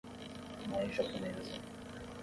Mãe 0.69 0.89
japonesa 0.95 1.57